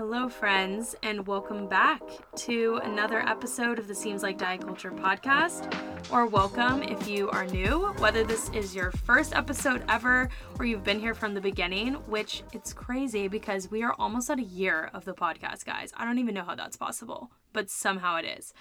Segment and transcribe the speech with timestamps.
[0.00, 2.00] Hello, friends, and welcome back
[2.34, 5.70] to another episode of the Seems Like Diet Culture podcast.
[6.10, 10.84] Or welcome if you are new, whether this is your first episode ever or you've
[10.84, 14.88] been here from the beginning, which it's crazy because we are almost at a year
[14.94, 15.92] of the podcast, guys.
[15.94, 18.54] I don't even know how that's possible, but somehow it is.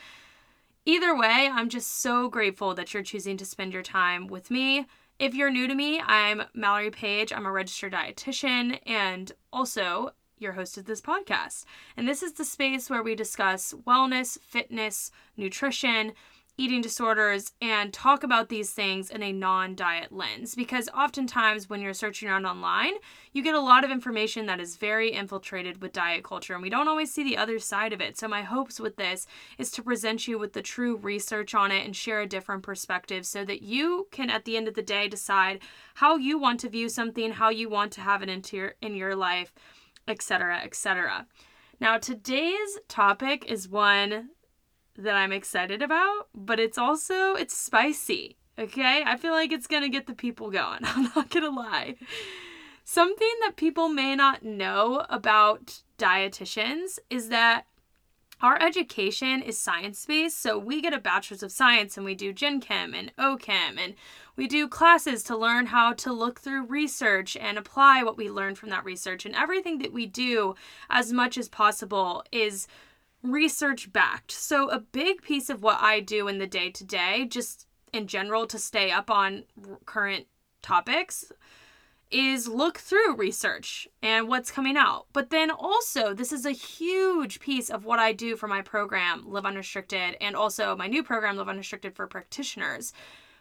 [0.85, 4.87] Either way, I'm just so grateful that you're choosing to spend your time with me.
[5.19, 7.31] If you're new to me, I'm Mallory Page.
[7.31, 11.65] I'm a registered dietitian and also your host of this podcast.
[11.95, 16.13] And this is the space where we discuss wellness, fitness, nutrition,
[16.59, 20.55] eating disorders, and talk about these things in a non diet lens.
[20.55, 22.93] Because oftentimes, when you're searching around online,
[23.31, 26.69] you get a lot of information that is very infiltrated with diet culture, and we
[26.69, 28.17] don't always see the other side of it.
[28.17, 29.25] So, my hopes with this
[29.57, 33.25] is to present you with the true research on it and share a different perspective
[33.25, 35.61] so that you can, at the end of the day, decide
[35.95, 38.95] how you want to view something, how you want to have it into your, in
[38.95, 39.53] your life
[40.07, 41.27] etc., etc.
[41.79, 44.29] Now, today's topic is one
[44.97, 48.37] that I'm excited about, but it's also it's spicy.
[48.57, 49.03] Okay?
[49.05, 50.79] I feel like it's going to get the people going.
[50.83, 51.95] I'm not going to lie.
[52.83, 57.65] Something that people may not know about dietitians is that
[58.41, 62.31] our education is science based, so we get a bachelor's of science and we do
[62.31, 63.95] Gen Chem and OChem and
[64.37, 68.55] we do classes to learn how to look through research and apply what we learn
[68.55, 69.25] from that research.
[69.25, 70.55] And everything that we do,
[70.89, 72.65] as much as possible, is
[73.21, 74.31] research backed.
[74.31, 78.07] So, a big piece of what I do in the day to day, just in
[78.07, 79.43] general to stay up on
[79.85, 80.27] current
[80.61, 81.31] topics,
[82.11, 85.05] is look through research and what's coming out.
[85.13, 89.23] But then also, this is a huge piece of what I do for my program,
[89.27, 92.93] Live Unrestricted, and also my new program, Live Unrestricted for Practitioners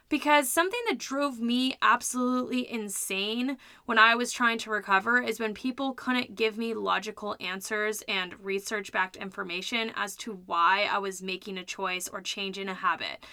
[0.09, 5.53] because something that drove me absolutely insane when I was trying to recover is when
[5.53, 11.21] people couldn't give me logical answers and research backed information as to why I was
[11.21, 13.23] making a choice or changing a habit.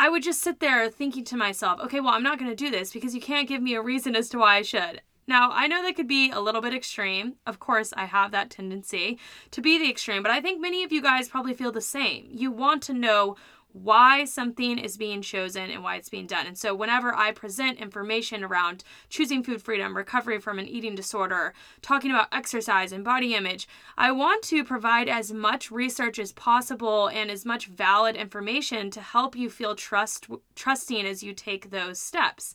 [0.00, 2.70] I would just sit there thinking to myself, okay, well, I'm not going to do
[2.70, 5.02] this because you can't give me a reason as to why I should.
[5.26, 7.34] Now, I know that could be a little bit extreme.
[7.44, 9.18] Of course, I have that tendency
[9.50, 12.28] to be the extreme, but I think many of you guys probably feel the same.
[12.30, 13.36] You want to know
[13.72, 16.46] why something is being chosen and why it's being done.
[16.46, 21.52] And so, whenever I present information around choosing food freedom, recovery from an eating disorder,
[21.82, 27.08] talking about exercise and body image, I want to provide as much research as possible
[27.08, 32.00] and as much valid information to help you feel trust trusting as you take those
[32.00, 32.54] steps.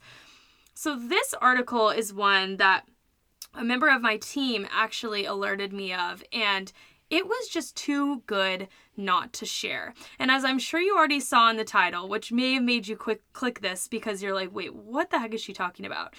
[0.74, 2.86] So, this article is one that
[3.54, 6.72] a member of my team actually alerted me of, and
[7.14, 9.94] it was just too good not to share.
[10.18, 12.98] And as I'm sure you already saw in the title, which may have made you
[12.98, 16.16] quick click this because you're like, wait, what the heck is she talking about?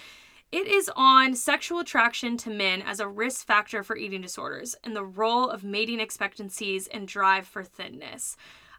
[0.53, 4.95] It is on sexual attraction to men as a risk factor for eating disorders and
[4.95, 8.37] the role of mating expectancies and drive for thinness.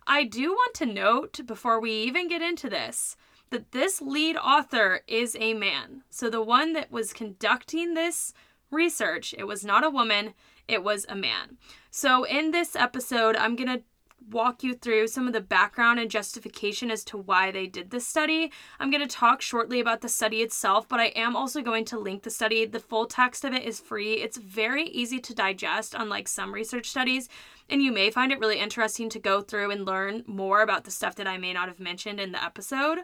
[0.07, 3.17] I do want to note before we even get into this
[3.49, 6.03] that this lead author is a man.
[6.09, 8.33] So the one that was conducting this
[8.71, 10.33] research, it was not a woman,
[10.67, 11.57] it was a man.
[11.97, 13.81] So, in this episode, I'm going to
[14.29, 18.05] walk you through some of the background and justification as to why they did this
[18.05, 18.51] study.
[18.81, 21.97] I'm going to talk shortly about the study itself, but I am also going to
[21.97, 22.65] link the study.
[22.65, 24.15] The full text of it is free.
[24.15, 27.29] It's very easy to digest, unlike some research studies.
[27.69, 30.91] And you may find it really interesting to go through and learn more about the
[30.91, 33.03] stuff that I may not have mentioned in the episode.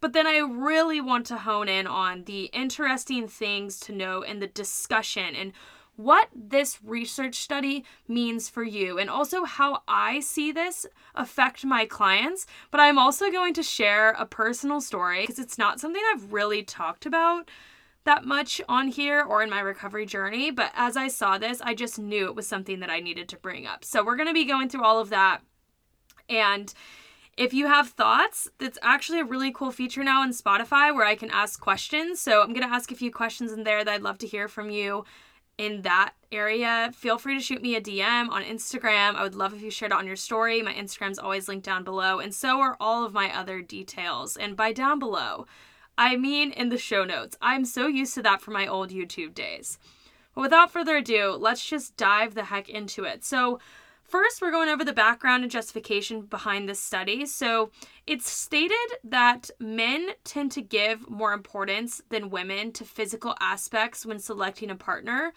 [0.00, 4.42] But then I really want to hone in on the interesting things to know and
[4.42, 5.52] the discussion and
[5.96, 11.84] what this research study means for you and also how I see this affect my
[11.84, 12.46] clients.
[12.70, 16.62] But I'm also going to share a personal story because it's not something I've really
[16.62, 17.50] talked about
[18.04, 20.50] that much on here or in my recovery journey.
[20.50, 23.36] But as I saw this, I just knew it was something that I needed to
[23.36, 23.84] bring up.
[23.84, 25.40] So we're going to be going through all of that.
[26.28, 26.72] And
[27.36, 31.14] if you have thoughts, that's actually a really cool feature now in Spotify where I
[31.14, 32.20] can ask questions.
[32.20, 34.48] So I'm going to ask a few questions in there that I'd love to hear
[34.48, 35.04] from you
[35.58, 39.14] in that area, feel free to shoot me a DM on Instagram.
[39.14, 40.62] I would love if you shared it on your story.
[40.62, 44.36] My Instagram's always linked down below, and so are all of my other details.
[44.36, 45.46] And by down below,
[45.98, 47.36] I mean in the show notes.
[47.40, 49.78] I'm so used to that from my old YouTube days.
[50.34, 53.24] But without further ado, let's just dive the heck into it.
[53.24, 53.58] So,
[54.12, 57.24] First, we're going over the background and justification behind this study.
[57.24, 57.70] So,
[58.06, 64.18] it's stated that men tend to give more importance than women to physical aspects when
[64.18, 65.32] selecting a partner.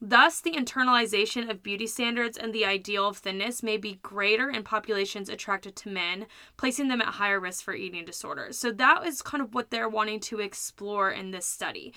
[0.00, 4.62] Thus, the internalization of beauty standards and the ideal of thinness may be greater in
[4.62, 6.26] populations attracted to men,
[6.56, 8.56] placing them at higher risk for eating disorders.
[8.56, 11.92] So, that is kind of what they're wanting to explore in this study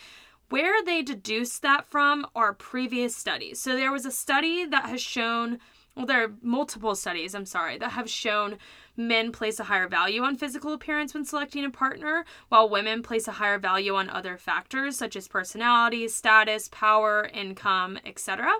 [0.49, 3.59] where they deduced that from are previous studies.
[3.59, 5.59] So there was a study that has shown,
[5.95, 8.57] well, there are multiple studies, I'm sorry, that have shown
[8.97, 13.27] men place a higher value on physical appearance when selecting a partner, while women place
[13.27, 18.51] a higher value on other factors such as personality, status, power, income, etc.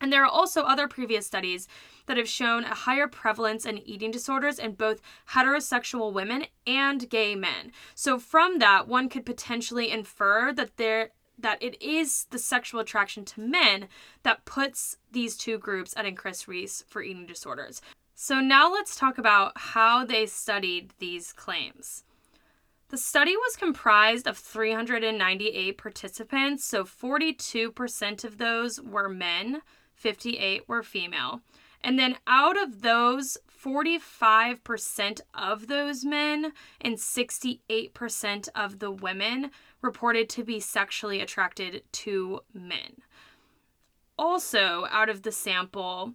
[0.00, 1.68] And there are also other previous studies
[2.06, 5.00] that have shown a higher prevalence in eating disorders in both
[5.30, 7.72] heterosexual women and gay men.
[7.94, 11.10] So from that, one could potentially infer that there
[11.42, 13.88] that it is the sexual attraction to men
[14.22, 17.82] that puts these two groups at increased risk for eating disorders.
[18.14, 22.04] So now let's talk about how they studied these claims.
[22.88, 29.62] The study was comprised of 398 participants, so 42% of those were men,
[29.94, 31.40] 58 were female.
[31.82, 39.50] And then out of those, 45% of those men and 68% of the women
[39.80, 43.02] reported to be sexually attracted to men.
[44.18, 46.12] Also, out of the sample,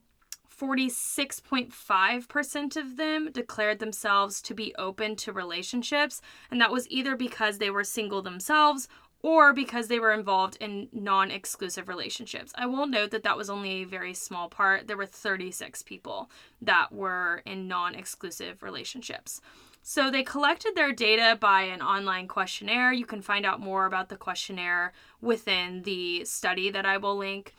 [0.60, 7.60] 46.5% of them declared themselves to be open to relationships, and that was either because
[7.60, 8.88] they were single themselves
[9.24, 12.52] or because they were involved in non exclusive relationships.
[12.56, 14.88] I will note that that was only a very small part.
[14.88, 16.30] There were 36 people
[16.62, 19.42] that were in non exclusive relationships.
[19.82, 22.92] So they collected their data by an online questionnaire.
[22.92, 24.92] You can find out more about the questionnaire
[25.22, 27.54] within the study that I will link.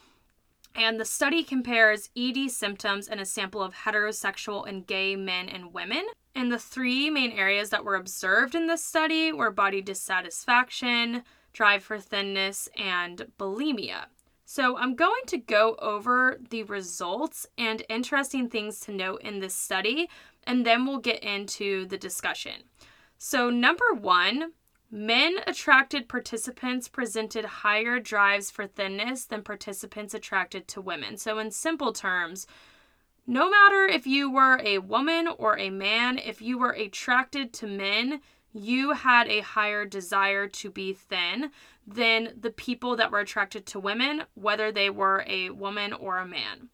[0.74, 5.72] And the study compares ED symptoms in a sample of heterosexual and gay men and
[5.72, 6.06] women.
[6.34, 11.82] And the three main areas that were observed in this study were body dissatisfaction, drive
[11.82, 14.06] for thinness, and bulimia.
[14.44, 19.54] So, I'm going to go over the results and interesting things to note in this
[19.54, 20.08] study,
[20.44, 22.62] and then we'll get into the discussion.
[23.18, 24.52] So, number one,
[24.90, 31.18] men attracted participants presented higher drives for thinness than participants attracted to women.
[31.18, 32.46] So, in simple terms,
[33.26, 37.66] no matter if you were a woman or a man, if you were attracted to
[37.66, 38.22] men,
[38.58, 41.50] you had a higher desire to be thin
[41.86, 46.26] than the people that were attracted to women, whether they were a woman or a
[46.26, 46.68] man.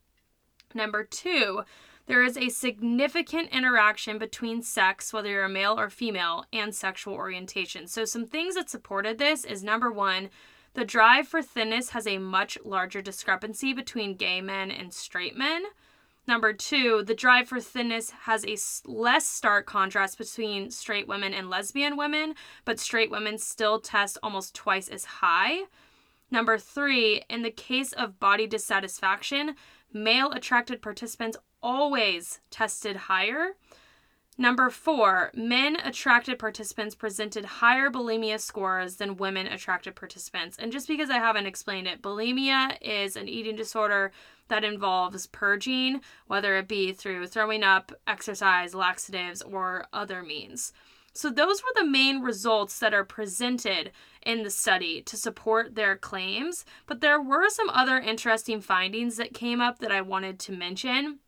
[0.74, 1.62] Number two,
[2.06, 7.14] there is a significant interaction between sex, whether you're a male or female, and sexual
[7.14, 7.86] orientation.
[7.86, 10.28] So, some things that supported this is number one,
[10.74, 15.62] the drive for thinness has a much larger discrepancy between gay men and straight men.
[16.26, 18.56] Number two, the drive for thinness has a
[18.90, 22.34] less stark contrast between straight women and lesbian women,
[22.64, 25.64] but straight women still test almost twice as high.
[26.30, 29.54] Number three, in the case of body dissatisfaction,
[29.92, 33.56] male attracted participants always tested higher.
[34.36, 40.56] Number four, men attracted participants presented higher bulimia scores than women attracted participants.
[40.58, 44.10] And just because I haven't explained it, bulimia is an eating disorder
[44.48, 50.72] that involves purging, whether it be through throwing up, exercise, laxatives, or other means.
[51.16, 53.92] So, those were the main results that are presented
[54.26, 56.64] in the study to support their claims.
[56.86, 61.20] But there were some other interesting findings that came up that I wanted to mention.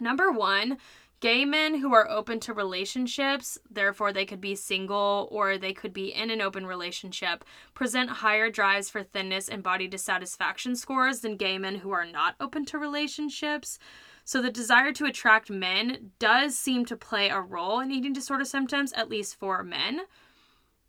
[0.00, 0.78] Number one,
[1.20, 5.92] Gay men who are open to relationships, therefore they could be single or they could
[5.92, 7.44] be in an open relationship,
[7.74, 12.36] present higher drives for thinness and body dissatisfaction scores than gay men who are not
[12.38, 13.80] open to relationships.
[14.24, 18.44] So the desire to attract men does seem to play a role in eating disorder
[18.44, 20.02] symptoms, at least for men.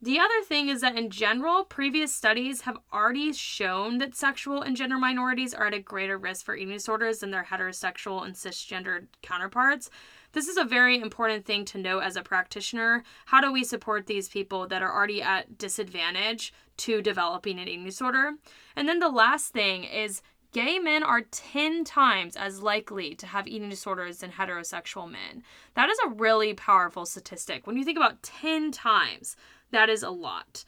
[0.02, 4.78] The other thing is that in general, previous studies have already shown that sexual and
[4.78, 9.08] gender minorities are at a greater risk for eating disorders than their heterosexual and cisgendered
[9.22, 9.90] counterparts.
[10.32, 13.04] This is a very important thing to know as a practitioner.
[13.26, 17.86] How do we support these people that are already at disadvantage to developing an eating
[17.86, 18.34] disorder?
[18.76, 20.22] And then the last thing is
[20.52, 25.44] gay men are 10 times as likely to have eating disorders than heterosexual men.
[25.74, 27.66] That is a really powerful statistic.
[27.66, 29.36] When you think about 10 times,
[29.72, 30.64] that is a lot.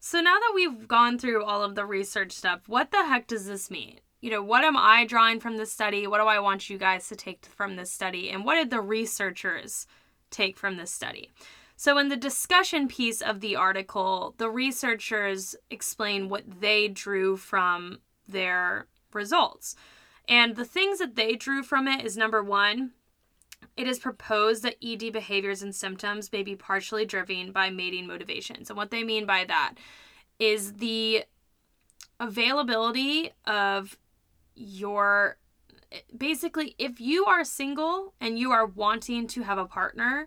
[0.00, 3.46] So now that we've gone through all of the research stuff, what the heck does
[3.46, 4.00] this mean?
[4.26, 6.08] You know, what am I drawing from this study?
[6.08, 8.28] What do I want you guys to take from this study?
[8.28, 9.86] And what did the researchers
[10.30, 11.30] take from this study?
[11.76, 18.00] So, in the discussion piece of the article, the researchers explain what they drew from
[18.26, 19.76] their results.
[20.26, 22.94] And the things that they drew from it is number one,
[23.76, 28.70] it is proposed that ED behaviors and symptoms may be partially driven by mating motivations.
[28.70, 29.74] And what they mean by that
[30.40, 31.22] is the
[32.18, 33.96] availability of
[34.56, 35.36] your
[36.16, 40.26] basically if you are single and you are wanting to have a partner,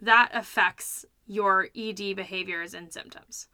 [0.00, 3.48] that affects your ED behaviors and symptoms.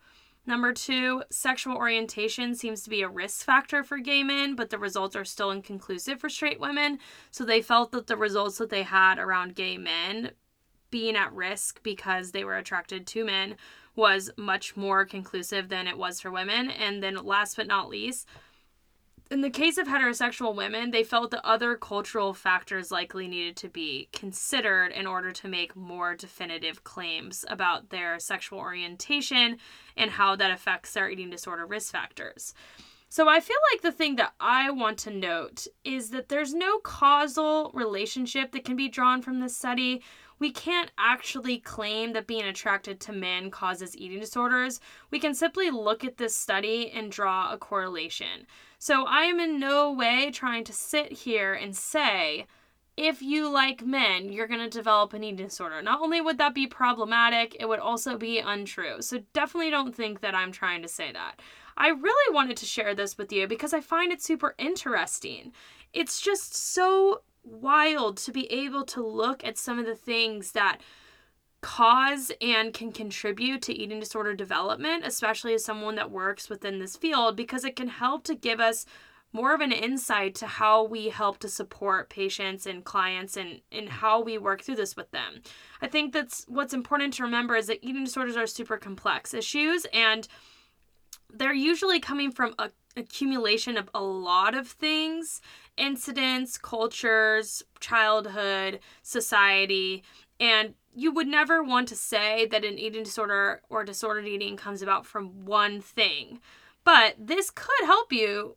[0.44, 4.78] Number two, sexual orientation seems to be a risk factor for gay men, but the
[4.78, 6.98] results are still inconclusive for straight women.
[7.30, 10.32] So they felt that the results that they had around gay men
[10.90, 13.56] being at risk because they were attracted to men
[13.94, 16.70] was much more conclusive than it was for women.
[16.70, 18.26] And then, last but not least,
[19.32, 23.68] in the case of heterosexual women, they felt that other cultural factors likely needed to
[23.68, 29.56] be considered in order to make more definitive claims about their sexual orientation
[29.96, 32.52] and how that affects their eating disorder risk factors.
[33.08, 36.78] So I feel like the thing that I want to note is that there's no
[36.78, 40.02] causal relationship that can be drawn from this study
[40.42, 44.80] we can't actually claim that being attracted to men causes eating disorders.
[45.12, 48.48] We can simply look at this study and draw a correlation.
[48.84, 52.46] So I am in no way trying to sit here and say,
[52.96, 55.80] if you like men, you're going to develop an eating disorder.
[55.82, 59.00] Not only would that be problematic, it would also be untrue.
[59.00, 61.38] So definitely don't think that I'm trying to say that.
[61.76, 65.52] I really wanted to share this with you because I find it super interesting.
[65.92, 70.78] It's just so wild to be able to look at some of the things that
[71.62, 76.96] cause and can contribute to eating disorder development, especially as someone that works within this
[76.96, 78.84] field, because it can help to give us
[79.32, 83.88] more of an insight to how we help to support patients and clients and, and
[83.88, 85.40] how we work through this with them.
[85.80, 89.86] I think that's what's important to remember is that eating disorders are super complex issues
[89.94, 90.28] and
[91.32, 95.40] they're usually coming from a accumulation of a lot of things
[95.78, 100.02] incidents, cultures, childhood, society,
[100.38, 104.82] and you would never want to say that an eating disorder or disordered eating comes
[104.82, 106.40] about from one thing.
[106.84, 108.56] But this could help you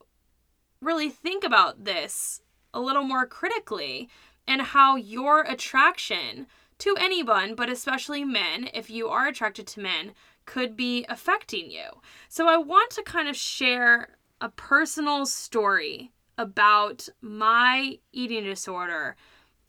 [0.81, 2.41] really think about this
[2.73, 4.09] a little more critically
[4.47, 6.47] and how your attraction
[6.79, 10.13] to anyone, but especially men, if you are attracted to men,
[10.45, 12.01] could be affecting you.
[12.27, 19.15] So I want to kind of share a personal story about my eating disorder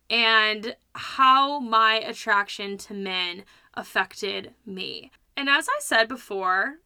[0.09, 3.45] and how my attraction to men
[3.75, 5.11] affected me.
[5.37, 6.77] And as I said before,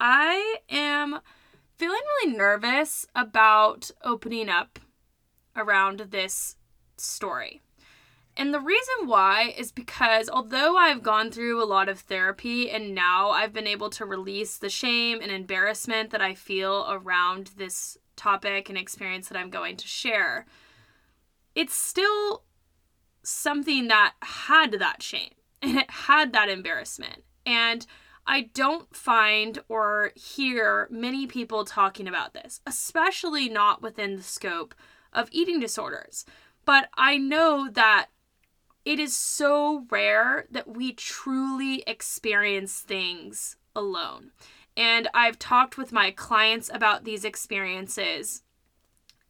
[0.00, 1.20] I am
[1.76, 4.78] feeling really nervous about opening up
[5.56, 6.56] around this
[6.96, 7.60] story.
[8.36, 12.94] And the reason why is because although I've gone through a lot of therapy and
[12.94, 17.98] now I've been able to release the shame and embarrassment that I feel around this
[18.14, 20.46] topic and experience that I'm going to share,
[21.56, 22.44] it's still
[23.28, 27.24] something that had that shame and it had that embarrassment.
[27.44, 27.86] And
[28.26, 34.74] I don't find or hear many people talking about this, especially not within the scope
[35.12, 36.26] of eating disorders.
[36.66, 38.08] But I know that
[38.84, 44.32] it is so rare that we truly experience things alone.
[44.76, 48.42] And I've talked with my clients about these experiences.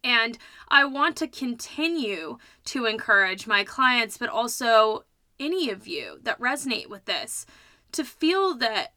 [0.03, 0.37] And
[0.69, 5.03] I want to continue to encourage my clients, but also
[5.39, 7.45] any of you that resonate with this,
[7.91, 8.93] to feel that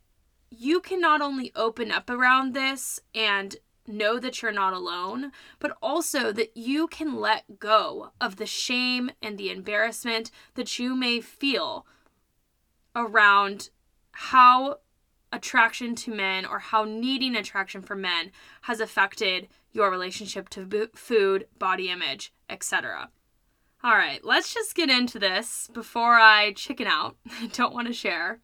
[0.50, 3.56] you can not only open up around this and
[3.86, 9.10] know that you're not alone, but also that you can let go of the shame
[9.20, 11.86] and the embarrassment that you may feel
[12.94, 13.70] around
[14.12, 14.78] how
[15.32, 18.30] attraction to men or how needing attraction for men
[18.62, 23.10] has affected your relationship to food, body image, etc.
[23.84, 27.16] All right, let's just get into this before I chicken out.
[27.52, 28.38] Don't want to share.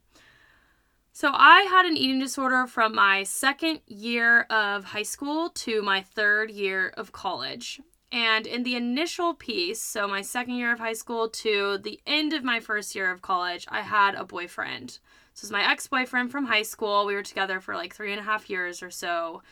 [1.12, 6.00] So, I had an eating disorder from my second year of high school to my
[6.00, 7.80] third year of college.
[8.10, 12.32] And in the initial piece, so my second year of high school to the end
[12.32, 14.98] of my first year of college, I had a boyfriend.
[15.34, 17.04] This was my ex boyfriend from high school.
[17.04, 19.42] We were together for like three and a half years or so.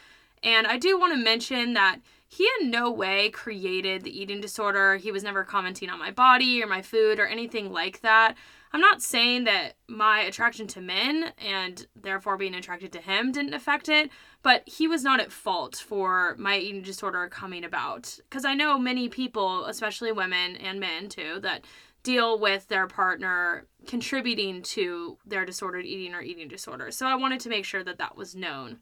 [0.46, 1.98] And I do want to mention that
[2.28, 4.96] he in no way created the eating disorder.
[4.96, 8.36] He was never commenting on my body or my food or anything like that.
[8.72, 13.54] I'm not saying that my attraction to men and therefore being attracted to him didn't
[13.54, 14.10] affect it,
[14.42, 18.16] but he was not at fault for my eating disorder coming about.
[18.28, 21.64] Because I know many people, especially women and men too, that
[22.04, 26.92] deal with their partner contributing to their disordered eating or eating disorder.
[26.92, 28.78] So I wanted to make sure that that was known.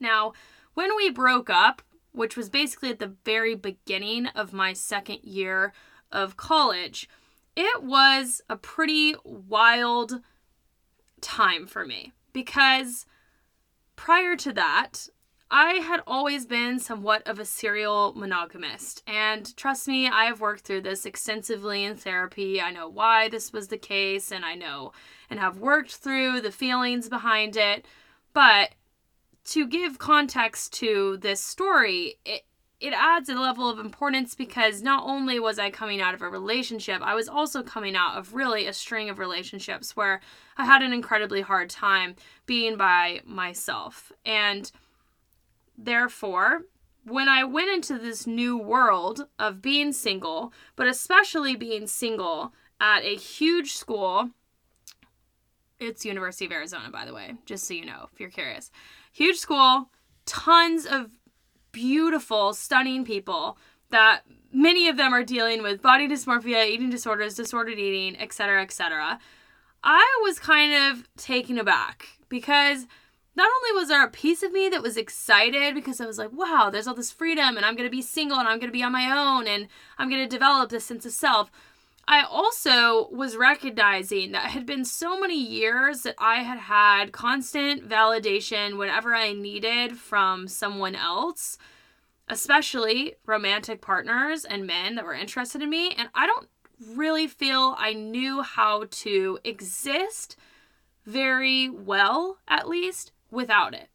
[0.00, 0.32] Now,
[0.74, 5.72] when we broke up, which was basically at the very beginning of my second year
[6.10, 7.08] of college,
[7.56, 10.20] it was a pretty wild
[11.20, 13.06] time for me because
[13.96, 15.08] prior to that,
[15.54, 19.02] I had always been somewhat of a serial monogamist.
[19.06, 22.58] And trust me, I have worked through this extensively in therapy.
[22.58, 24.92] I know why this was the case, and I know
[25.28, 27.84] and have worked through the feelings behind it.
[28.32, 28.70] But
[29.44, 32.42] to give context to this story, it,
[32.80, 36.28] it adds a level of importance because not only was I coming out of a
[36.28, 40.20] relationship, I was also coming out of really a string of relationships where
[40.56, 44.12] I had an incredibly hard time being by myself.
[44.24, 44.70] And
[45.78, 46.62] therefore,
[47.04, 53.04] when I went into this new world of being single, but especially being single at
[53.04, 54.30] a huge school,
[55.78, 58.70] it's University of Arizona, by the way, just so you know, if you're curious.
[59.12, 59.90] Huge school,
[60.26, 61.10] tons of
[61.70, 63.58] beautiful, stunning people
[63.90, 69.18] that many of them are dealing with body dysmorphia, eating disorders, disordered eating, etc., etc.
[69.84, 72.86] I was kind of taken aback because
[73.34, 76.32] not only was there a piece of me that was excited because I was like,
[76.32, 78.76] wow, there's all this freedom and I'm going to be single and I'm going to
[78.76, 81.50] be on my own and I'm going to develop this sense of self.
[82.08, 87.88] I also was recognizing that had been so many years that I had had constant
[87.88, 91.58] validation whenever I needed from someone else,
[92.28, 95.94] especially romantic partners and men that were interested in me.
[95.96, 96.48] And I don't
[96.88, 100.36] really feel I knew how to exist
[101.06, 103.88] very well, at least, without it.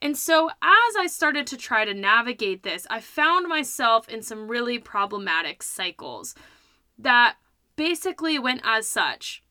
[0.00, 4.48] And so, as I started to try to navigate this, I found myself in some
[4.48, 6.34] really problematic cycles
[6.98, 7.36] that
[7.76, 9.42] basically went as such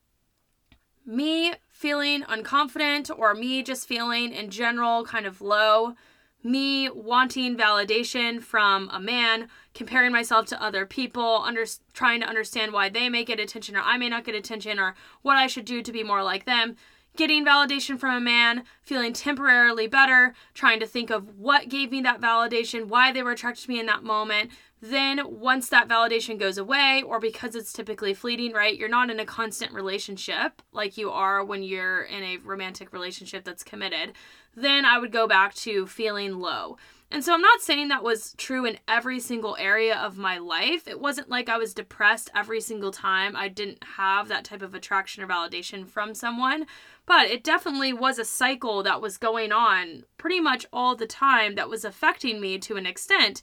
[1.05, 5.95] me feeling unconfident or me just feeling in general kind of low,
[6.43, 12.71] me wanting validation from a man, comparing myself to other people, under, trying to understand
[12.71, 15.65] why they may get attention or I may not get attention or what I should
[15.65, 16.75] do to be more like them.
[17.17, 22.01] Getting validation from a man, feeling temporarily better, trying to think of what gave me
[22.01, 24.51] that validation, why they were attracted to me in that moment,
[24.81, 29.19] then once that validation goes away or because it's typically fleeting right you're not in
[29.19, 34.13] a constant relationship like you are when you're in a romantic relationship that's committed
[34.55, 36.77] then i would go back to feeling low.
[37.13, 40.87] And so i'm not saying that was true in every single area of my life.
[40.87, 44.73] It wasn't like i was depressed every single time i didn't have that type of
[44.73, 46.65] attraction or validation from someone
[47.05, 51.55] but it definitely was a cycle that was going on pretty much all the time
[51.55, 53.41] that was affecting me to an extent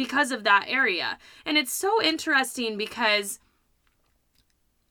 [0.00, 1.18] because of that area.
[1.44, 3.38] And it's so interesting because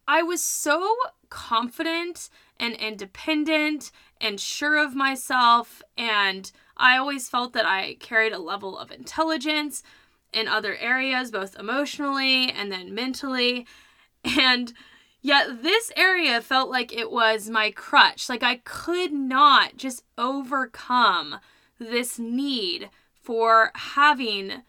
[0.07, 0.95] I was so
[1.31, 3.89] confident and independent
[4.21, 5.81] and sure of myself.
[5.97, 9.81] And I always felt that I carried a level of intelligence
[10.31, 13.65] in other areas, both emotionally and then mentally.
[14.23, 14.73] And
[15.23, 18.29] yet, this area felt like it was my crutch.
[18.29, 21.39] Like I could not just overcome
[21.79, 22.91] this need
[23.23, 24.61] for having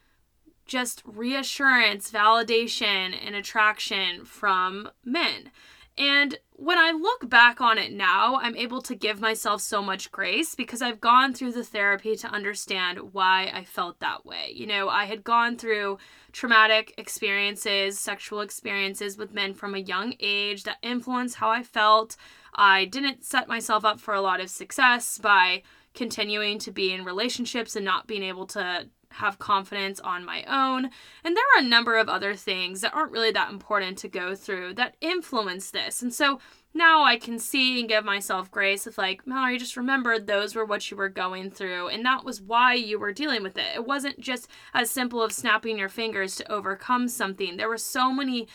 [0.71, 5.51] just reassurance, validation, and attraction from men.
[5.99, 10.13] And when I look back on it now, I'm able to give myself so much
[10.13, 14.53] grace because I've gone through the therapy to understand why I felt that way.
[14.55, 15.99] You know, I had gone through
[16.31, 22.17] traumatic experiences, sexual experiences with men from a young age that influenced how I felt.
[22.55, 27.05] I didn't set myself up for a lot of success by continuing to be in
[27.05, 30.91] relationships and not being able to have confidence on my own.
[31.25, 34.35] And there are a number of other things that aren't really that important to go
[34.35, 36.01] through that influence this.
[36.03, 36.41] And so
[36.73, 40.65] now I can see and give myself grace of like, Mallory, just remembered those were
[40.65, 43.67] what you were going through, and that was why you were dealing with it.
[43.75, 47.57] It wasn't just as simple of snapping your fingers to overcome something.
[47.57, 48.47] There were so many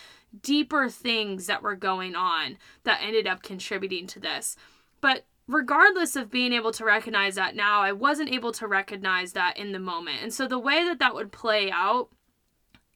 [0.42, 4.56] deeper things that were going on that ended up contributing to this.
[5.02, 9.56] But regardless of being able to recognize that now, I wasn't able to recognize that
[9.56, 10.18] in the moment.
[10.22, 12.08] And so the way that that would play out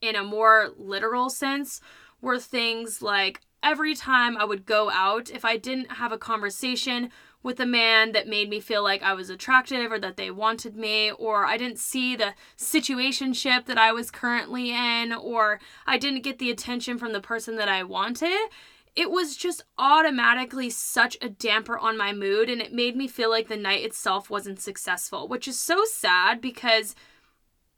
[0.01, 1.81] in a more literal sense
[2.21, 7.11] were things like every time I would go out, if I didn't have a conversation
[7.43, 10.77] with a man that made me feel like I was attractive or that they wanted
[10.77, 16.23] me, or I didn't see the situationship that I was currently in, or I didn't
[16.23, 18.51] get the attention from the person that I wanted,
[19.01, 23.31] it was just automatically such a damper on my mood and it made me feel
[23.31, 26.95] like the night itself wasn't successful, which is so sad because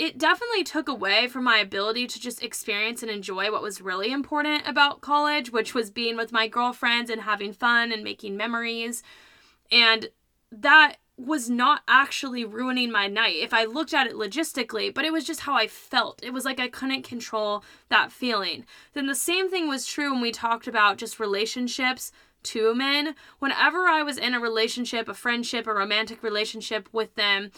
[0.00, 4.10] it definitely took away from my ability to just experience and enjoy what was really
[4.10, 9.04] important about college, which was being with my girlfriends and having fun and making memories.
[9.70, 10.08] And
[10.50, 15.12] that was not actually ruining my night if I looked at it logistically, but it
[15.12, 16.22] was just how I felt.
[16.22, 18.64] It was like I couldn't control that feeling.
[18.92, 22.12] Then the same thing was true when we talked about just relationships
[22.44, 23.14] to men.
[23.38, 27.50] Whenever I was in a relationship, a friendship, a romantic relationship with them,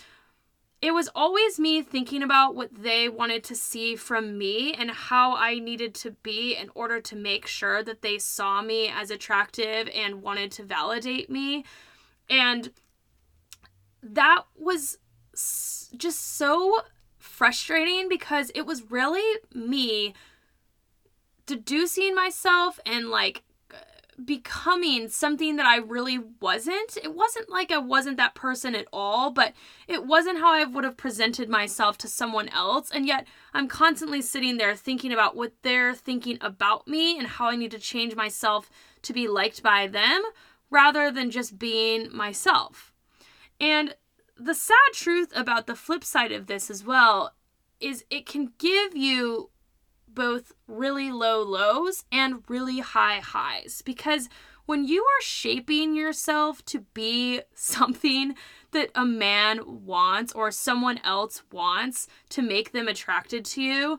[0.82, 5.34] it was always me thinking about what they wanted to see from me and how
[5.34, 9.88] I needed to be in order to make sure that they saw me as attractive
[9.94, 11.64] and wanted to validate me.
[12.28, 12.70] And
[14.04, 14.98] that was
[15.96, 16.80] just so
[17.18, 20.14] frustrating because it was really me
[21.46, 23.42] deducing myself and like
[24.24, 26.96] becoming something that I really wasn't.
[27.02, 29.52] It wasn't like I wasn't that person at all, but
[29.88, 32.90] it wasn't how I would have presented myself to someone else.
[32.90, 37.48] And yet I'm constantly sitting there thinking about what they're thinking about me and how
[37.48, 38.70] I need to change myself
[39.02, 40.22] to be liked by them
[40.70, 42.93] rather than just being myself.
[43.64, 43.94] And
[44.36, 47.32] the sad truth about the flip side of this as well
[47.80, 49.48] is it can give you
[50.06, 54.28] both really low lows and really high highs because
[54.66, 58.34] when you are shaping yourself to be something
[58.72, 63.98] that a man wants or someone else wants to make them attracted to you,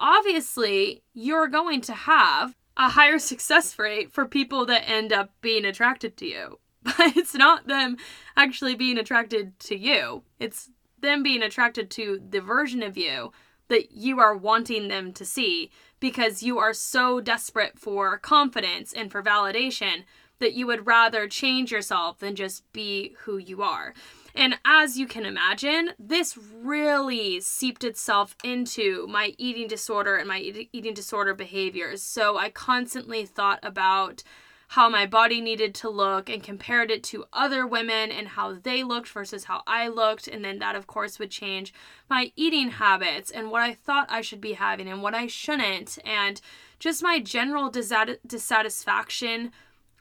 [0.00, 5.66] obviously you're going to have a higher success rate for people that end up being
[5.66, 6.58] attracted to you.
[6.98, 7.96] But it's not them
[8.36, 13.32] actually being attracted to you, it's them being attracted to the version of you
[13.68, 19.10] that you are wanting them to see because you are so desperate for confidence and
[19.10, 20.04] for validation
[20.40, 23.94] that you would rather change yourself than just be who you are.
[24.34, 30.66] And as you can imagine, this really seeped itself into my eating disorder and my
[30.72, 32.02] eating disorder behaviors.
[32.02, 34.22] So I constantly thought about
[34.72, 38.82] how my body needed to look and compared it to other women and how they
[38.82, 40.26] looked versus how I looked.
[40.26, 41.74] And then that, of course, would change
[42.08, 45.98] my eating habits and what I thought I should be having and what I shouldn't.
[46.06, 46.40] And
[46.78, 49.52] just my general dissat- dissatisfaction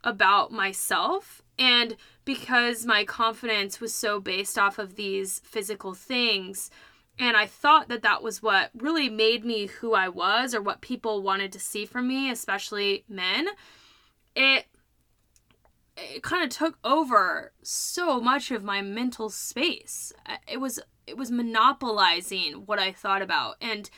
[0.06, 1.42] about myself.
[1.60, 6.70] And because my confidence was so based off of these physical things,
[7.20, 10.80] and I thought that that was what really made me who I was or what
[10.80, 13.50] people wanted to see from me, especially men
[14.36, 14.66] it
[15.98, 20.14] it kind of took over so much of my mental space.
[20.48, 23.90] It was it was monopolizing what I thought about and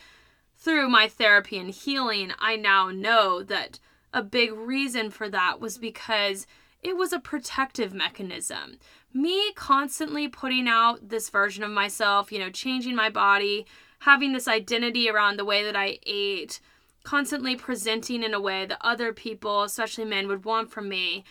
[0.56, 3.80] through my therapy and healing, I now know that
[4.14, 6.46] a big reason for that was because
[6.82, 8.78] it was a protective mechanism.
[9.12, 13.66] Me constantly putting out this version of myself, you know, changing my body,
[14.00, 16.60] having this identity around the way that I ate,
[17.04, 21.24] constantly presenting in a way that other people, especially men, would want from me,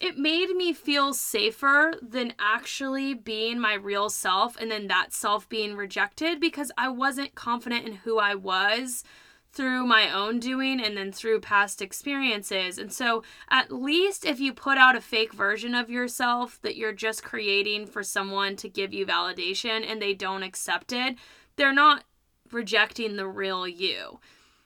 [0.00, 5.46] it made me feel safer than actually being my real self and then that self
[5.48, 9.04] being rejected because I wasn't confident in who I was
[9.52, 12.78] through my own doing and then through past experiences.
[12.78, 16.92] And so, at least if you put out a fake version of yourself that you're
[16.92, 21.16] just creating for someone to give you validation and they don't accept it,
[21.56, 22.04] they're not
[22.50, 24.18] rejecting the real you.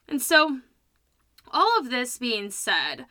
[0.08, 0.60] And so,
[1.50, 3.06] all of this being said,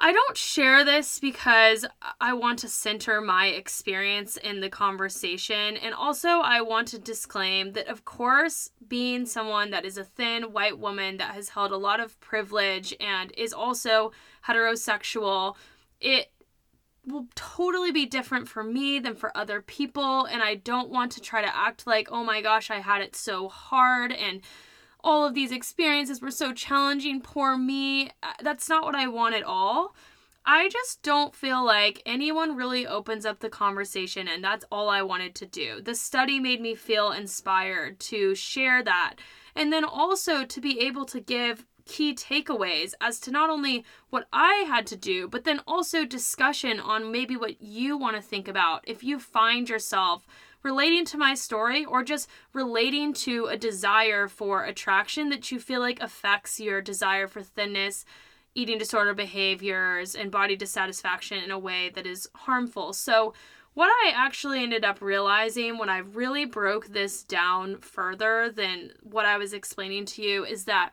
[0.00, 1.84] I don't share this because
[2.20, 5.76] I want to center my experience in the conversation.
[5.76, 10.52] And also, I want to disclaim that, of course, being someone that is a thin
[10.52, 14.12] white woman that has held a lot of privilege and is also
[14.46, 15.56] heterosexual,
[16.00, 16.30] it
[17.04, 20.26] will totally be different for me than for other people.
[20.26, 23.16] And I don't want to try to act like, oh my gosh, I had it
[23.16, 24.42] so hard and
[25.08, 27.22] all of these experiences were so challenging.
[27.22, 28.10] Poor me.
[28.22, 29.94] Uh, that's not what I want at all.
[30.44, 35.00] I just don't feel like anyone really opens up the conversation, and that's all I
[35.00, 35.80] wanted to do.
[35.80, 39.14] The study made me feel inspired to share that,
[39.56, 44.28] and then also to be able to give key takeaways as to not only what
[44.30, 48.46] I had to do, but then also discussion on maybe what you want to think
[48.46, 50.26] about if you find yourself
[50.62, 55.80] relating to my story or just relating to a desire for attraction that you feel
[55.80, 58.04] like affects your desire for thinness,
[58.54, 62.92] eating disorder behaviors, and body dissatisfaction in a way that is harmful.
[62.92, 63.34] So,
[63.74, 69.24] what I actually ended up realizing when I really broke this down further than what
[69.24, 70.90] I was explaining to you is that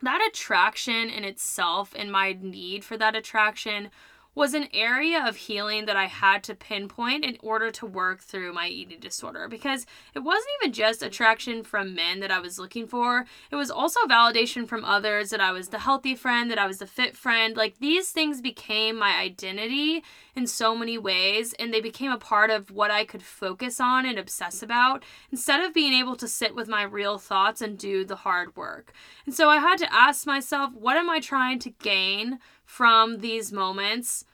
[0.00, 3.90] that attraction in itself and my need for that attraction
[4.34, 8.54] was an area of healing that I had to pinpoint in order to work through
[8.54, 12.86] my eating disorder because it wasn't even just attraction from men that I was looking
[12.86, 16.66] for, it was also validation from others that I was the healthy friend, that I
[16.66, 17.56] was the fit friend.
[17.56, 20.02] Like these things became my identity
[20.34, 24.06] in so many ways and they became a part of what I could focus on
[24.06, 28.02] and obsess about instead of being able to sit with my real thoughts and do
[28.04, 28.92] the hard work.
[29.26, 32.38] And so I had to ask myself, what am I trying to gain
[32.72, 34.24] from these moments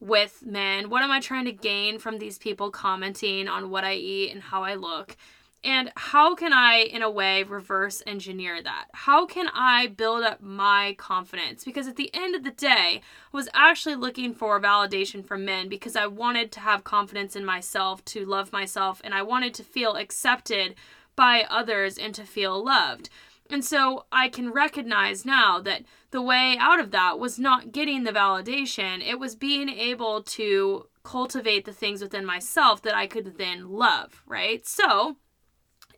[0.00, 0.90] with men?
[0.90, 4.42] What am I trying to gain from these people commenting on what I eat and
[4.42, 5.16] how I look?
[5.62, 8.86] And how can I, in a way, reverse engineer that?
[8.94, 11.62] How can I build up my confidence?
[11.62, 15.68] Because at the end of the day, I was actually looking for validation from men
[15.68, 19.62] because I wanted to have confidence in myself, to love myself, and I wanted to
[19.62, 20.74] feel accepted
[21.14, 23.08] by others and to feel loved.
[23.50, 28.04] And so I can recognize now that the way out of that was not getting
[28.04, 33.36] the validation, it was being able to cultivate the things within myself that I could
[33.36, 34.66] then love, right?
[34.66, 35.16] So,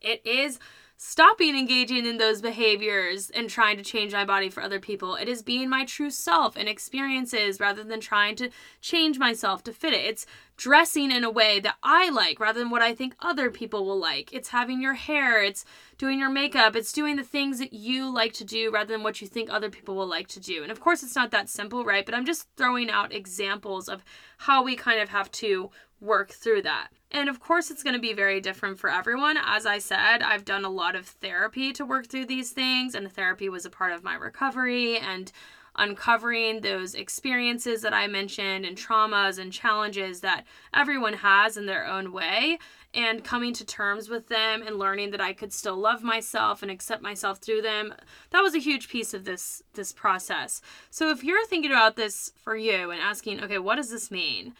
[0.00, 0.58] it is
[0.96, 5.14] stopping engaging in those behaviors and trying to change my body for other people.
[5.14, 9.72] It is being my true self and experiences rather than trying to change myself to
[9.72, 10.04] fit it.
[10.06, 13.84] It's dressing in a way that I like rather than what I think other people
[13.84, 14.32] will like.
[14.32, 15.64] It's having your hair, it's
[15.98, 19.20] doing your makeup, it's doing the things that you like to do rather than what
[19.20, 20.62] you think other people will like to do.
[20.62, 22.06] And of course, it's not that simple, right?
[22.06, 24.02] But I'm just throwing out examples of
[24.38, 26.88] how we kind of have to work through that.
[27.10, 29.38] And of course, it's going to be very different for everyone.
[29.42, 33.10] As I said, I've done a lot of therapy to work through these things, and
[33.10, 35.32] therapy was a part of my recovery and
[35.78, 41.86] uncovering those experiences that I mentioned and traumas and challenges that everyone has in their
[41.86, 42.58] own way
[42.94, 46.70] and coming to terms with them and learning that I could still love myself and
[46.70, 47.94] accept myself through them.
[48.30, 50.62] That was a huge piece of this this process.
[50.90, 54.54] So if you're thinking about this for you and asking, okay, what does this mean?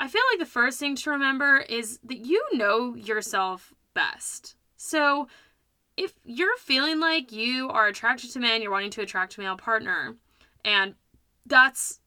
[0.00, 4.54] I feel like the first thing to remember is that you know yourself best.
[4.76, 5.26] So,
[5.98, 9.56] if you're feeling like you are attracted to men, you're wanting to attract a male
[9.56, 10.16] partner,
[10.64, 10.94] and
[11.44, 12.00] that's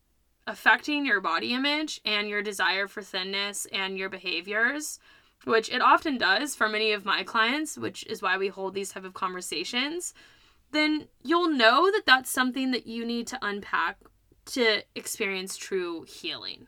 [0.48, 5.00] affecting your body image and your desire for thinness and your behaviors,
[5.44, 8.92] which it often does for many of my clients, which is why we hold these
[8.92, 10.14] type of conversations,
[10.72, 13.98] then you'll know that that's something that you need to unpack
[14.46, 16.68] to experience true healing.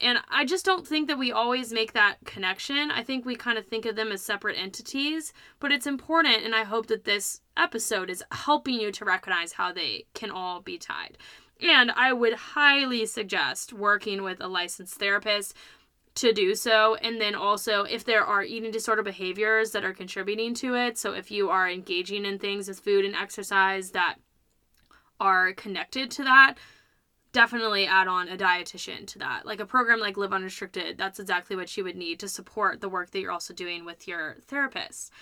[0.00, 2.90] And I just don't think that we always make that connection.
[2.90, 6.44] I think we kind of think of them as separate entities, but it's important.
[6.44, 10.60] And I hope that this episode is helping you to recognize how they can all
[10.60, 11.16] be tied.
[11.60, 15.54] And I would highly suggest working with a licensed therapist
[16.16, 16.96] to do so.
[16.96, 21.12] And then also, if there are eating disorder behaviors that are contributing to it, so
[21.12, 24.16] if you are engaging in things as food and exercise that
[25.20, 26.56] are connected to that,
[27.36, 29.44] definitely add on a dietitian to that.
[29.44, 32.88] Like a program like Live Unrestricted, that's exactly what you would need to support the
[32.88, 35.12] work that you're also doing with your therapist.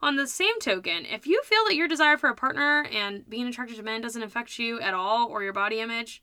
[0.00, 3.46] On the same token, if you feel that your desire for a partner and being
[3.46, 6.22] attracted to men doesn't affect you at all or your body image,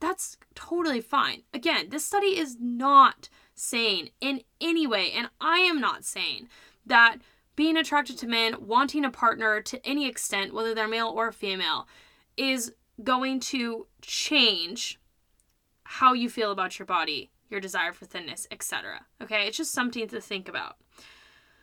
[0.00, 1.44] that's totally fine.
[1.54, 6.48] Again, this study is not saying in any way, and I am not saying
[6.84, 7.18] that
[7.54, 11.86] being attracted to men, wanting a partner to any extent, whether they're male or female,
[12.36, 14.98] is going to change
[15.84, 19.06] how you feel about your body, your desire for thinness, etc.
[19.22, 19.46] Okay?
[19.46, 20.76] It's just something to think about.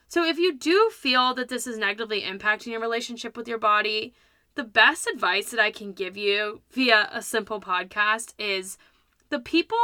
[0.08, 4.14] So if you do feel that this is negatively impacting your relationship with your body,
[4.56, 8.78] the best advice that I can give you via a simple podcast is
[9.30, 9.78] the people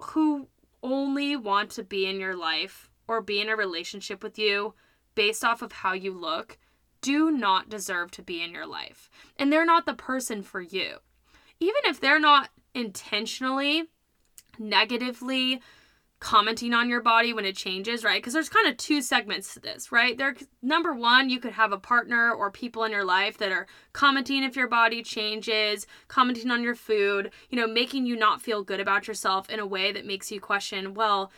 [0.00, 0.48] who
[0.82, 4.74] only want to be in your life or be in a relationship with you
[5.14, 6.58] based off of how you look
[7.00, 9.10] do not deserve to be in your life.
[9.36, 10.96] And they're not the person for you.
[11.60, 13.84] Even if they're not intentionally
[14.58, 15.60] negatively
[16.20, 18.20] commenting on your body when it changes, right?
[18.20, 20.18] Because there's kind of two segments to this, right?
[20.18, 23.68] There number 1, you could have a partner or people in your life that are
[23.92, 28.64] commenting if your body changes, commenting on your food, you know, making you not feel
[28.64, 31.30] good about yourself in a way that makes you question, well,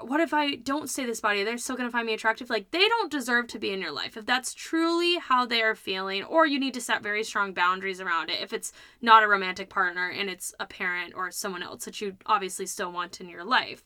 [0.00, 1.44] what if I don't stay this body?
[1.44, 2.48] They're still going to find me attractive.
[2.48, 4.16] Like, they don't deserve to be in your life.
[4.16, 8.00] If that's truly how they are feeling, or you need to set very strong boundaries
[8.00, 8.40] around it.
[8.40, 12.16] If it's not a romantic partner and it's a parent or someone else that you
[12.24, 13.84] obviously still want in your life.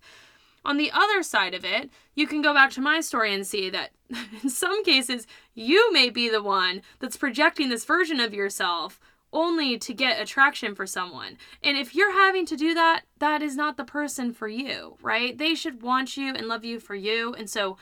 [0.64, 3.70] On the other side of it, you can go back to my story and see
[3.70, 3.90] that
[4.42, 9.00] in some cases, you may be the one that's projecting this version of yourself
[9.36, 11.36] only to get attraction for someone.
[11.62, 15.36] And if you're having to do that, that is not the person for you, right?
[15.36, 17.34] They should want you and love you for you.
[17.34, 17.76] And so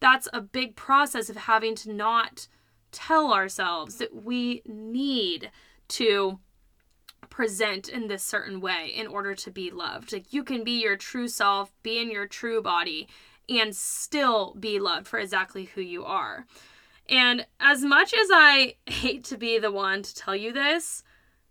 [0.00, 2.48] that's a big process of having to not
[2.90, 5.50] tell ourselves that we need
[5.88, 6.38] to
[7.28, 10.10] present in this certain way in order to be loved.
[10.10, 13.08] Like you can be your true self, be in your true body,
[13.46, 16.46] and still be loved for exactly who you are.
[17.08, 21.02] And as much as I hate to be the one to tell you this,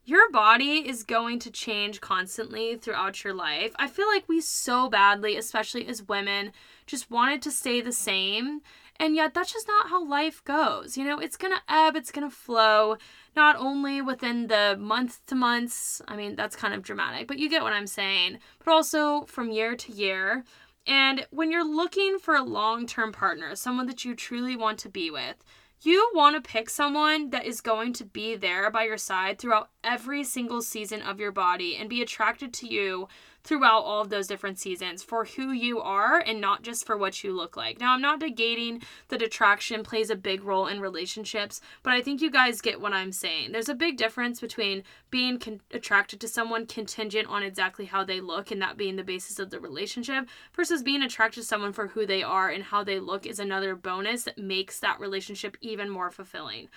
[0.06, 3.74] your body is going to change constantly throughout your life.
[3.78, 6.52] I feel like we so badly, especially as women,
[6.86, 8.62] just wanted to stay the same.
[8.98, 10.98] And yet, that's just not how life goes.
[10.98, 12.98] You know, it's to ebb, it's to flow,
[13.36, 16.02] not only within the month to months.
[16.08, 18.40] I mean, that's kind of dramatic, but you get what I'm saying.
[18.64, 20.44] But also from year to year.
[20.86, 24.90] And when you're looking for a long term partner, someone that you truly want to
[24.90, 25.38] be with,
[25.82, 29.70] you want to pick someone that is going to be there by your side throughout
[29.84, 33.08] every single season of your body and be attracted to you
[33.44, 37.24] throughout all of those different seasons for who you are and not just for what
[37.24, 37.80] you look like.
[37.80, 42.22] Now, I'm not negating that attraction plays a big role in relationships, but I think
[42.22, 43.52] you guys get what I'm saying.
[43.52, 48.22] There's a big difference between being con- attracted to someone contingent on exactly how they
[48.22, 50.26] look and that being the basis of the relationship
[50.56, 53.76] versus being attracted to someone for who they are and how they look is another
[53.76, 56.70] bonus that makes that relationship even more fulfilling.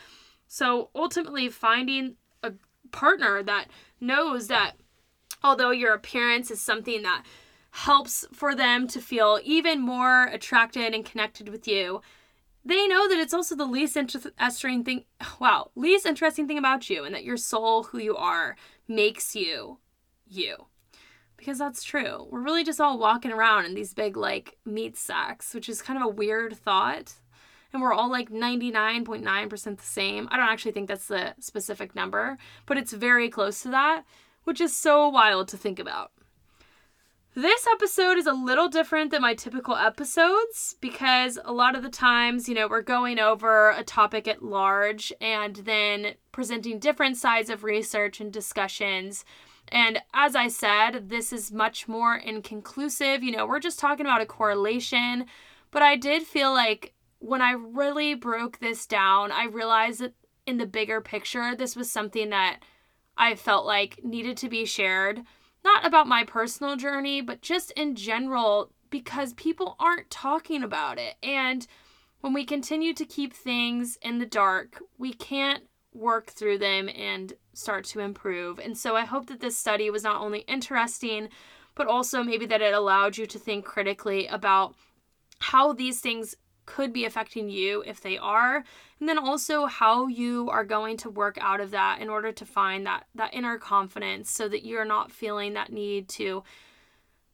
[0.49, 2.53] So, ultimately, finding a
[2.91, 3.69] partner that
[4.01, 4.77] knows that
[5.43, 7.25] although your appearance is something that
[7.71, 12.01] helps for them to feel even more attracted and connected with you,
[12.67, 15.05] they know that it's also the least interesting thing
[15.41, 18.57] wow least interesting thing about you and that your soul who you are
[18.89, 19.79] makes you
[20.27, 20.67] you.
[21.37, 22.27] Because that's true.
[22.31, 25.99] We're really just all walking around in these big like meat sacks which is kind
[26.03, 27.15] of a weird thought
[27.73, 30.29] and we're all like 99.9% the same.
[30.31, 34.05] I don't actually think that's the specific number but it's very close to that
[34.47, 36.13] which is so wild to think about.
[37.35, 41.91] This episode is a little different than my typical episodes because a lot of the
[41.91, 47.51] times, you know, we're going over a topic at large and then presenting different sides
[47.51, 49.25] of research and discussions.
[49.69, 53.23] And as I said, this is much more inconclusive.
[53.23, 55.27] You know, we're just talking about a correlation.
[55.73, 60.15] But I did feel like when I really broke this down, I realized that
[60.47, 62.61] in the bigger picture, this was something that
[63.17, 65.23] I felt like needed to be shared.
[65.65, 71.17] Not about my personal journey, but just in general, because people aren't talking about it.
[71.23, 71.67] And
[72.21, 77.33] when we continue to keep things in the dark, we can't work through them and
[77.53, 78.59] start to improve.
[78.59, 81.29] And so I hope that this study was not only interesting,
[81.75, 84.75] but also maybe that it allowed you to think critically about
[85.39, 86.35] how these things
[86.67, 88.65] could be affecting you if they are
[88.99, 92.45] and then also how you are going to work out of that in order to
[92.45, 96.43] find that that inner confidence so that you're not feeling that need to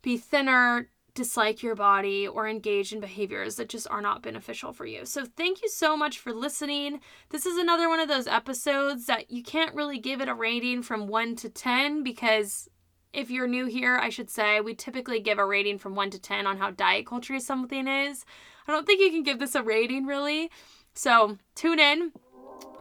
[0.02, 4.86] be thinner dislike your body or engage in behaviors that just are not beneficial for
[4.86, 5.04] you.
[5.04, 7.00] So, thank you so much for listening.
[7.28, 10.82] This is another one of those episodes that you can't really give it a rating
[10.82, 12.68] from 1 to 10 because
[13.12, 16.18] if you're new here, I should say we typically give a rating from 1 to
[16.18, 18.24] 10 on how diet culture something is.
[18.66, 20.50] I don't think you can give this a rating really.
[20.94, 22.12] So tune in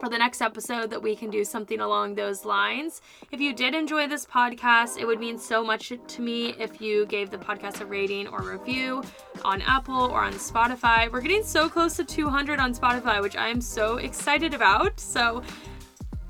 [0.02, 3.00] for the next episode that we can do something along those lines.
[3.30, 7.06] If you did enjoy this podcast, it would mean so much to me if you
[7.06, 9.04] gave the podcast a rating or review
[9.44, 11.10] on Apple or on Spotify.
[11.10, 14.98] We're getting so close to 200 on Spotify, which I am so excited about.
[14.98, 15.40] So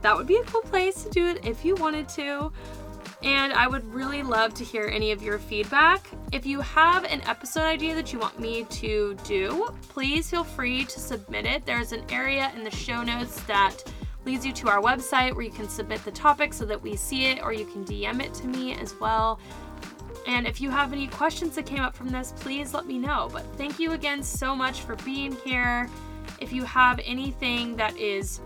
[0.03, 2.53] that would be a cool place to do it if you wanted to
[3.25, 6.09] and I would really love to hear any of your feedback.
[6.33, 10.85] If you have an episode idea that you want me to do, please feel free
[10.85, 11.65] to submit it.
[11.65, 13.85] There's an area in the show notes that
[14.25, 17.27] leads you to our website where you can submit the topic so that we see
[17.27, 19.39] it, or you can DM it to me as well.
[20.27, 23.29] And if you have any questions that came up from this, please let me know.
[23.33, 25.89] But thank you again so much for being here.
[26.41, 28.41] If you have anything that is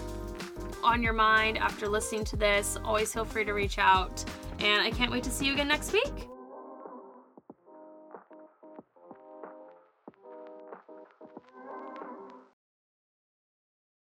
[0.83, 4.25] on your mind after listening to this, always feel free to reach out.
[4.59, 6.29] And I can't wait to see you again next week.